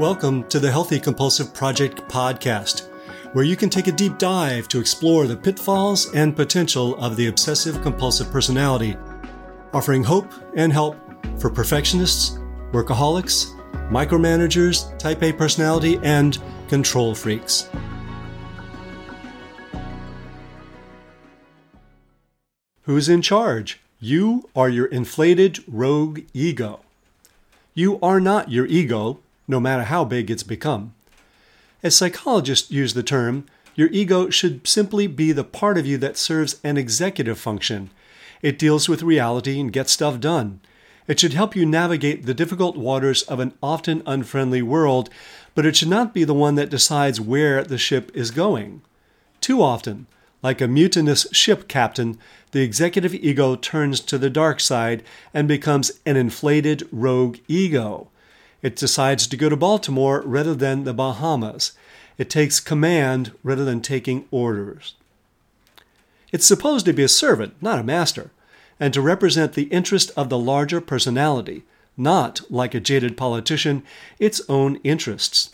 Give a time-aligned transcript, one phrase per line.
[0.00, 2.88] Welcome to the Healthy Compulsive Project podcast,
[3.34, 7.26] where you can take a deep dive to explore the pitfalls and potential of the
[7.26, 8.96] obsessive compulsive personality,
[9.74, 10.96] offering hope and help
[11.38, 12.38] for perfectionists,
[12.72, 13.54] workaholics,
[13.90, 17.68] micromanagers, type A personality, and control freaks.
[22.84, 23.80] Who's in charge?
[23.98, 26.80] You are your inflated rogue ego.
[27.74, 30.94] You are not your ego, no matter how big it's become.
[31.82, 36.16] As psychologists use the term, your ego should simply be the part of you that
[36.16, 37.90] serves an executive function.
[38.42, 40.60] It deals with reality and gets stuff done.
[41.06, 45.10] It should help you navigate the difficult waters of an often unfriendly world,
[45.54, 48.82] but it should not be the one that decides where the ship is going.
[49.40, 50.06] Too often,
[50.42, 52.18] like a mutinous ship captain,
[52.52, 55.02] the executive ego turns to the dark side
[55.34, 58.08] and becomes an inflated rogue ego.
[58.62, 61.72] It decides to go to Baltimore rather than the Bahamas.
[62.18, 64.94] It takes command rather than taking orders.
[66.32, 68.30] It's supposed to be a servant, not a master
[68.80, 71.62] and to represent the interest of the larger personality,
[71.96, 73.82] not, like a jaded politician,
[74.18, 75.50] its own interests.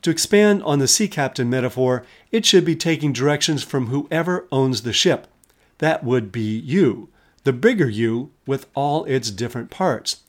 [0.00, 4.82] To expand on the sea captain metaphor, it should be taking directions from whoever owns
[4.82, 5.26] the ship.
[5.78, 7.10] That would be you,
[7.44, 10.22] the bigger you with all its different parts.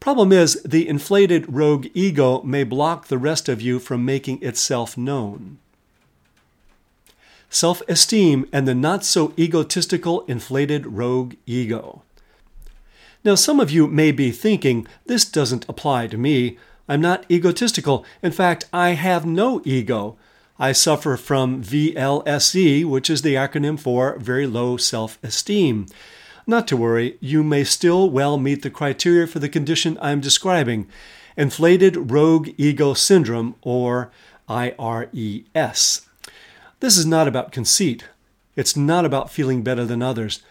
[0.00, 4.96] Problem is, the inflated rogue ego may block the rest of you from making itself
[4.96, 5.58] known
[7.50, 12.02] self esteem, and the not so egotistical, inflated rogue ego.
[13.24, 16.58] Now, some of you may be thinking, this doesn't apply to me.
[16.88, 18.04] I'm not egotistical.
[18.22, 20.16] In fact, I have no ego.
[20.58, 25.86] I suffer from VLSE, which is the acronym for very low self esteem.
[26.48, 30.88] Not to worry, you may still well meet the criteria for the condition I'm describing
[31.36, 34.10] inflated rogue ego syndrome, or
[34.48, 36.06] IRES.
[36.80, 38.06] This is not about conceit.
[38.56, 40.42] It's not about feeling better than others.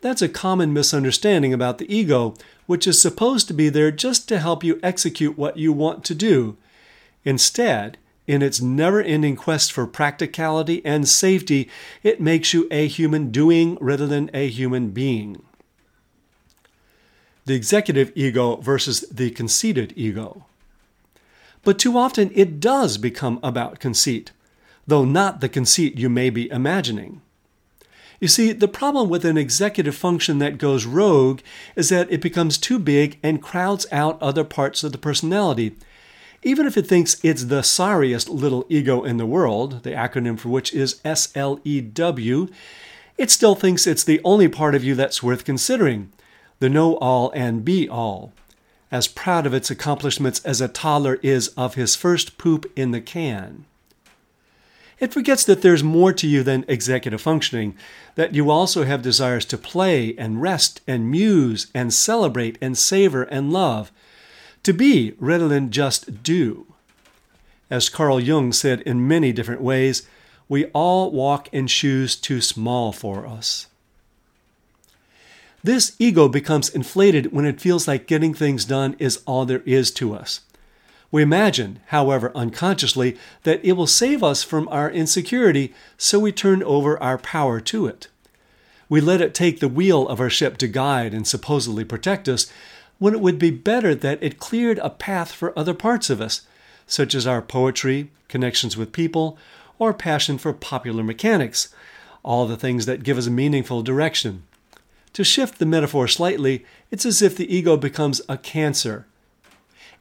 [0.00, 4.38] That's a common misunderstanding about the ego, which is supposed to be there just to
[4.38, 6.56] help you execute what you want to do.
[7.26, 7.98] Instead,
[8.32, 11.68] in its never ending quest for practicality and safety,
[12.02, 15.42] it makes you a human doing rather than a human being.
[17.44, 20.46] The executive ego versus the conceited ego.
[21.64, 24.32] But too often it does become about conceit
[24.86, 27.20] though not the conceit you may be imagining.
[28.20, 31.40] You see, the problem with an executive function that goes rogue
[31.74, 35.76] is that it becomes too big and crowds out other parts of the personality.
[36.44, 40.48] Even if it thinks it's the sorriest little ego in the world, the acronym for
[40.48, 42.50] which is SLEW,
[43.16, 46.10] it still thinks it's the only part of you that's worth considering,
[46.58, 48.32] the know all and be all.
[48.90, 53.00] As proud of its accomplishments as a toddler is of his first poop in the
[53.00, 53.64] can.
[54.98, 57.76] It forgets that there's more to you than executive functioning,
[58.16, 63.22] that you also have desires to play and rest and muse and celebrate and savor
[63.24, 63.92] and love,
[64.62, 66.66] to be rather than just do.
[67.70, 70.06] As Carl Jung said in many different ways,
[70.48, 73.68] we all walk in shoes too small for us.
[75.64, 79.90] This ego becomes inflated when it feels like getting things done is all there is
[79.92, 80.40] to us.
[81.12, 86.62] We imagine, however unconsciously, that it will save us from our insecurity, so we turn
[86.62, 88.08] over our power to it.
[88.88, 92.50] We let it take the wheel of our ship to guide and supposedly protect us,
[93.02, 96.42] when it would be better that it cleared a path for other parts of us,
[96.86, 99.36] such as our poetry, connections with people,
[99.78, 101.74] or passion for popular mechanics,
[102.22, 104.44] all the things that give us meaningful direction.
[105.14, 109.06] To shift the metaphor slightly, it's as if the ego becomes a cancer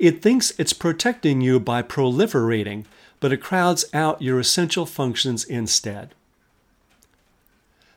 [0.00, 2.86] it thinks it's protecting you by proliferating,
[3.20, 6.14] but it crowds out your essential functions instead.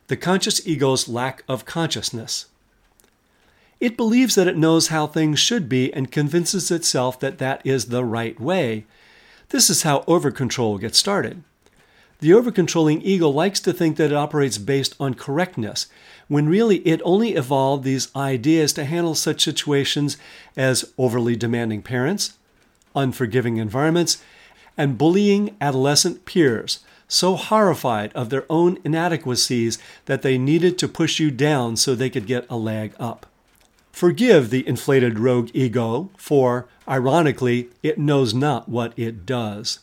[0.08, 2.44] The conscious ego's lack of consciousness.
[3.84, 7.84] It believes that it knows how things should be and convinces itself that that is
[7.84, 8.86] the right way.
[9.50, 11.44] This is how overcontrol gets started.
[12.20, 15.86] The overcontrolling ego likes to think that it operates based on correctness,
[16.28, 20.16] when really it only evolved these ideas to handle such situations
[20.56, 22.38] as overly demanding parents,
[22.96, 24.16] unforgiving environments,
[24.78, 31.20] and bullying adolescent peers, so horrified of their own inadequacies that they needed to push
[31.20, 33.26] you down so they could get a leg up.
[33.94, 39.78] Forgive the inflated rogue ego, for, ironically, it knows not what it does.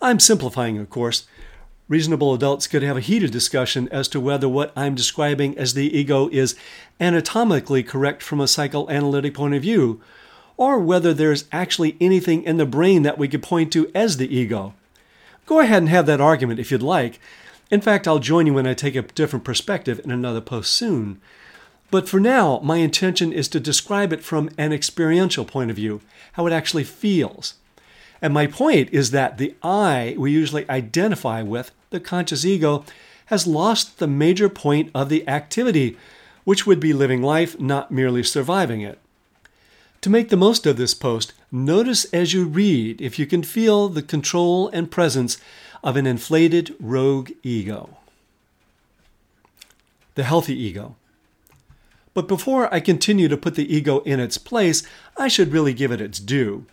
[0.00, 1.26] I'm simplifying, of course.
[1.88, 5.92] Reasonable adults could have a heated discussion as to whether what I'm describing as the
[5.92, 6.54] ego is
[7.00, 10.00] anatomically correct from a psychoanalytic point of view,
[10.56, 14.32] or whether there's actually anything in the brain that we could point to as the
[14.32, 14.72] ego.
[15.46, 17.18] Go ahead and have that argument if you'd like.
[17.72, 21.20] In fact, I'll join you when I take a different perspective in another post soon.
[21.94, 26.00] But for now, my intention is to describe it from an experiential point of view,
[26.32, 27.54] how it actually feels.
[28.20, 32.84] And my point is that the I we usually identify with, the conscious ego,
[33.26, 35.96] has lost the major point of the activity,
[36.42, 38.98] which would be living life, not merely surviving it.
[40.00, 43.88] To make the most of this post, notice as you read if you can feel
[43.88, 45.38] the control and presence
[45.84, 47.98] of an inflated rogue ego.
[50.16, 50.96] The healthy ego.
[52.14, 54.84] But before I continue to put the ego in its place,
[55.16, 56.64] I should really give it its due.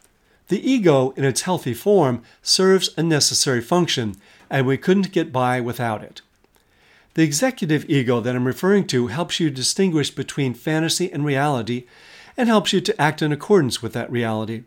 [0.47, 4.15] The ego, in its healthy form, serves a necessary function,
[4.49, 6.21] and we couldn't get by without it.
[7.15, 11.85] The executive ego that I'm referring to helps you distinguish between fantasy and reality
[12.38, 14.63] and helps you to act in accordance with that reality.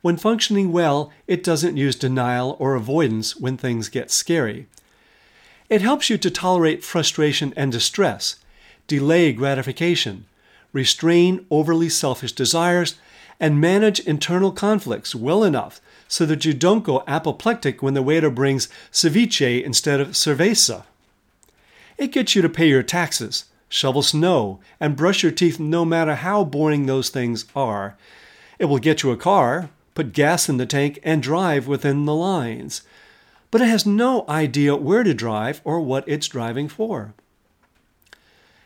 [0.00, 4.66] When functioning well, it doesn't use denial or avoidance when things get scary.
[5.68, 8.36] It helps you to tolerate frustration and distress,
[8.86, 10.26] delay gratification,
[10.72, 12.96] restrain overly selfish desires,
[13.40, 18.30] and manage internal conflicts well enough so that you don't go apoplectic when the waiter
[18.30, 20.84] brings ceviche instead of cerveza.
[21.98, 26.16] It gets you to pay your taxes, shovel snow, and brush your teeth no matter
[26.16, 27.96] how boring those things are.
[28.58, 32.14] It will get you a car, put gas in the tank, and drive within the
[32.14, 32.82] lines.
[33.50, 37.14] But it has no idea where to drive or what it's driving for.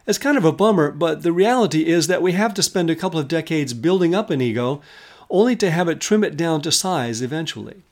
[0.08, 2.96] It's kind of a bummer, but the reality is that we have to spend a
[2.96, 4.80] couple of decades building up an ego
[5.28, 7.82] only to have it trim it down to size eventually.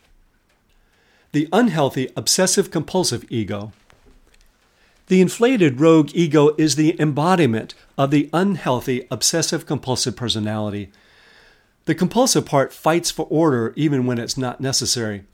[1.32, 3.72] The unhealthy obsessive compulsive ego.
[5.08, 10.90] The inflated rogue ego is the embodiment of the unhealthy obsessive compulsive personality.
[11.84, 15.24] The compulsive part fights for order even when it's not necessary.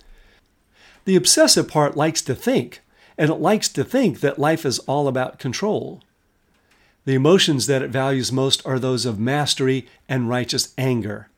[1.04, 2.80] The obsessive part likes to think,
[3.16, 6.02] and it likes to think that life is all about control.
[7.04, 11.28] The emotions that it values most are those of mastery and righteous anger,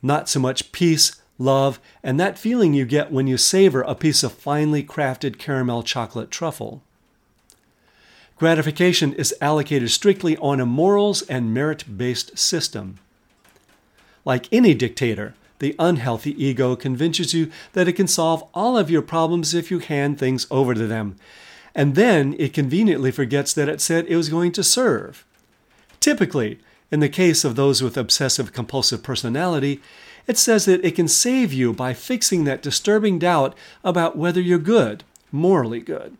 [0.00, 4.22] not so much peace, love, and that feeling you get when you savor a piece
[4.22, 6.82] of finely crafted caramel chocolate truffle.
[8.36, 12.98] Gratification is allocated strictly on a morals and merit based system.
[14.24, 19.02] Like any dictator, the unhealthy ego convinces you that it can solve all of your
[19.02, 21.16] problems if you hand things over to them.
[21.74, 25.24] And then it conveniently forgets that it said it was going to serve.
[26.00, 26.58] Typically,
[26.90, 29.80] in the case of those with obsessive compulsive personality,
[30.26, 34.58] it says that it can save you by fixing that disturbing doubt about whether you're
[34.58, 36.16] good, morally good.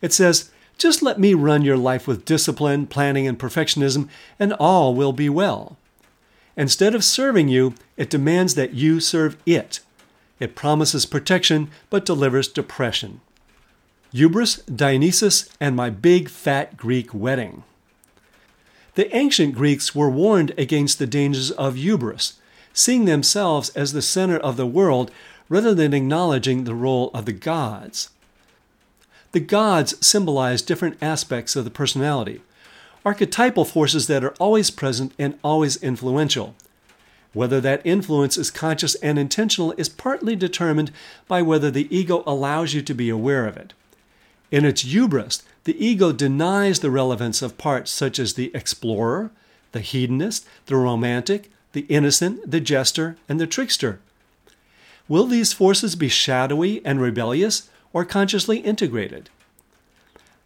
[0.00, 4.08] It says, just let me run your life with discipline, planning, and perfectionism,
[4.40, 5.76] and all will be well.
[6.56, 9.80] Instead of serving you, it demands that you serve it.
[10.40, 13.20] It promises protection but delivers depression.
[14.14, 17.64] Hubris, Dionysus, and my big fat Greek wedding.
[18.94, 22.34] The ancient Greeks were warned against the dangers of hubris,
[22.72, 25.10] seeing themselves as the center of the world
[25.48, 28.10] rather than acknowledging the role of the gods.
[29.32, 32.40] The gods symbolize different aspects of the personality,
[33.04, 36.54] archetypal forces that are always present and always influential.
[37.32, 40.92] Whether that influence is conscious and intentional is partly determined
[41.26, 43.72] by whether the ego allows you to be aware of it.
[44.54, 49.32] In its hubris, the ego denies the relevance of parts such as the explorer,
[49.72, 53.98] the hedonist, the romantic, the innocent, the jester, and the trickster.
[55.08, 59.28] Will these forces be shadowy and rebellious, or consciously integrated.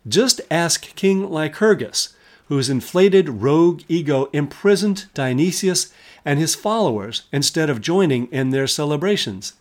[0.08, 2.14] Just ask King Lycurgus,
[2.46, 5.92] whose inflated rogue ego imprisoned Dionysus
[6.24, 9.52] and his followers instead of joining in their celebrations.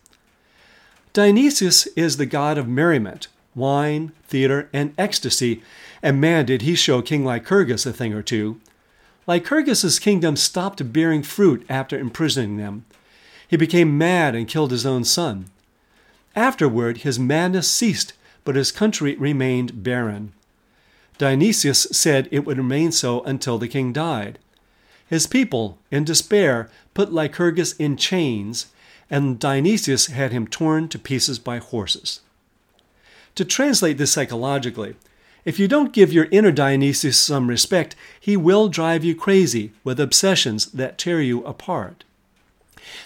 [1.12, 3.28] Dionysus is the god of merriment,
[3.58, 5.62] wine, theater, and ecstasy,
[6.02, 8.60] and man, did he show King Lycurgus a thing or two.
[9.26, 12.84] Lycurgus's kingdom stopped bearing fruit after imprisoning them.
[13.46, 15.50] He became mad and killed his own son.
[16.34, 18.12] Afterward, his madness ceased,
[18.44, 20.32] but his country remained barren.
[21.18, 24.38] Dionysus said it would remain so until the king died.
[25.06, 28.66] His people, in despair, put Lycurgus in chains,
[29.10, 32.20] and Dionysus had him torn to pieces by horses.
[33.38, 34.96] To translate this psychologically,
[35.44, 40.00] if you don't give your inner Dionysus some respect, he will drive you crazy with
[40.00, 42.02] obsessions that tear you apart.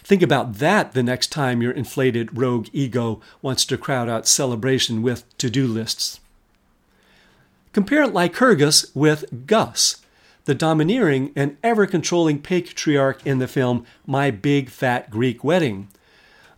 [0.02, 5.02] Think about that the next time your inflated rogue ego wants to crowd out celebration
[5.02, 6.18] with to do lists.
[7.74, 10.00] Compare Lycurgus with Gus,
[10.46, 15.88] the domineering and ever controlling patriarch in the film My Big Fat Greek Wedding.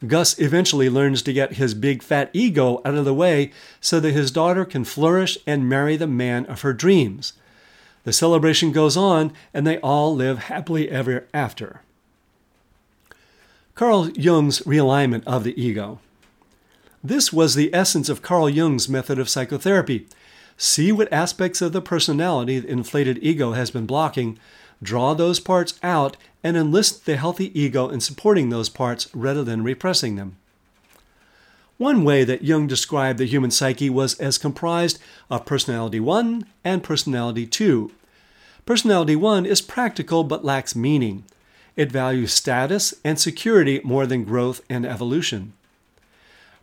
[0.09, 4.13] Gus eventually learns to get his big fat ego out of the way so that
[4.13, 7.35] his daughter can flourish and marry the man of her dreams.
[8.05, 11.81] The celebration goes on, and they all live happily ever after.
[13.75, 15.99] Carl Jung's realignment of the ego.
[17.03, 20.07] This was the essence of Carl Jung's method of psychotherapy.
[20.57, 24.39] See what aspects of the personality the inflated ego has been blocking,
[24.85, 29.65] draw those parts out, and enlist the healthy ego in supporting those parts rather than
[29.65, 30.37] repressing them.
[31.79, 36.85] One way that Jung described the human psyche was as comprised of personality 1 and
[36.85, 37.91] personality 2.
[38.65, 41.25] Personality 1 is practical but lacks meaning.
[41.75, 45.55] It values status and security more than growth and evolution.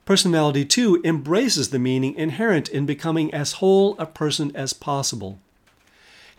[0.06, 5.40] Personality 2 embraces the meaning inherent in becoming as whole a person as possible.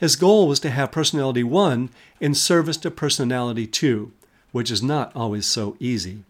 [0.03, 4.11] His goal was to have personality 1 in service to personality 2,
[4.51, 6.25] which is not always so easy.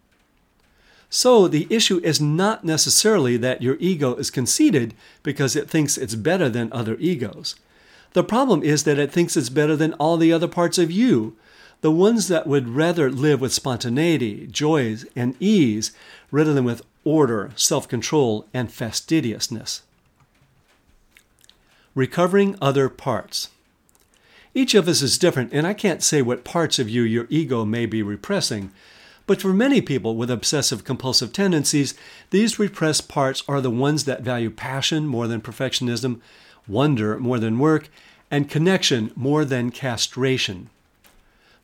[1.09, 6.15] So, the issue is not necessarily that your ego is conceited because it thinks it's
[6.15, 7.55] better than other egos.
[8.13, 11.35] The problem is that it thinks it's better than all the other parts of you,
[11.81, 15.93] the ones that would rather live with spontaneity, joys, and ease
[16.31, 19.81] rather than with order, self control, and fastidiousness.
[21.95, 23.49] Recovering other parts.
[24.55, 27.65] Each of us is different, and I can't say what parts of you your ego
[27.65, 28.71] may be repressing.
[29.27, 31.95] But for many people with obsessive compulsive tendencies,
[32.31, 36.21] these repressed parts are the ones that value passion more than perfectionism,
[36.69, 37.89] wonder more than work,
[38.31, 40.69] and connection more than castration.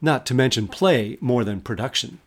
[0.00, 2.20] Not to mention play more than production.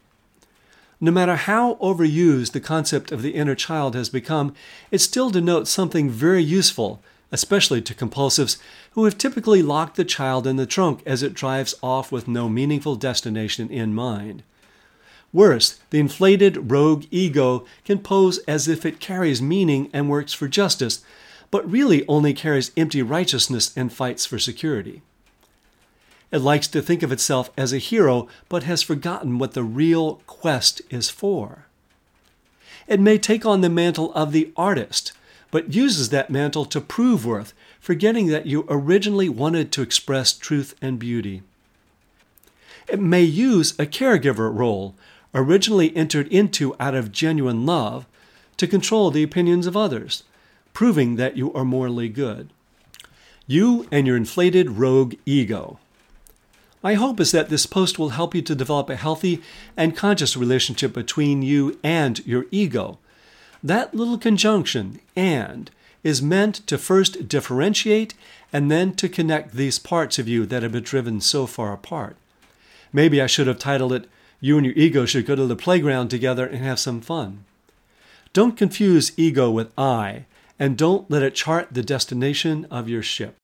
[1.00, 4.54] No matter how overused the concept of the inner child has become,
[4.92, 7.02] it still denotes something very useful
[7.32, 8.58] especially to compulsives
[8.92, 12.50] who have typically locked the child in the trunk as it drives off with no
[12.50, 14.44] meaningful destination in mind.
[15.34, 20.48] Worse, the inflated rogue ego can pose as if it carries meaning and works for
[20.48, 21.04] justice,
[21.50, 25.02] but really only carries empty righteousness and fights for security.
[26.32, 30.16] It likes to think of itself as a hero, but has forgotten what the real
[30.28, 31.66] quest is for.
[32.88, 35.12] It may take on the mantle of the artist,
[35.52, 40.74] but uses that mantle to prove worth, forgetting that you originally wanted to express truth
[40.82, 41.44] and beauty.
[42.88, 44.96] It may use a caregiver role,
[45.36, 48.06] originally entered into out of genuine love,
[48.58, 50.24] to control the opinions of others,
[50.74, 52.50] proving that you are morally good.
[53.48, 55.80] You and your inflated rogue ego.
[56.84, 59.42] My hope is that this post will help you to develop a healthy
[59.78, 62.98] and conscious relationship between you and your ego
[63.64, 65.70] that little conjunction, and,
[66.04, 68.14] is meant to first differentiate
[68.52, 72.16] and then to connect these parts of you that have been driven so far apart.
[72.92, 76.10] Maybe I should have titled it, You and Your Ego Should Go to the Playground
[76.10, 77.46] Together and Have Some Fun.
[78.34, 80.26] Don't confuse ego with I,
[80.58, 83.36] and don't let it chart the destination of your ship.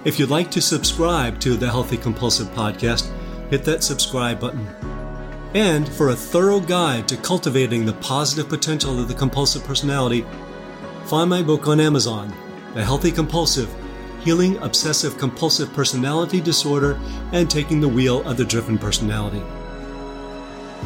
[0.03, 3.11] If you'd like to subscribe to the Healthy Compulsive podcast,
[3.49, 4.67] hit that subscribe button.
[5.53, 10.25] And for a thorough guide to cultivating the positive potential of the compulsive personality,
[11.05, 12.33] find my book on Amazon,
[12.73, 13.69] The Healthy Compulsive
[14.21, 16.99] Healing Obsessive Compulsive Personality Disorder
[17.31, 19.41] and Taking the Wheel of the Driven Personality.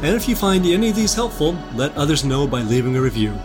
[0.06, 3.36] And if you find any of these helpful, let others know by leaving a review.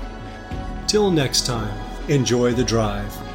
[0.86, 1.72] Till next time,
[2.10, 3.29] enjoy the drive.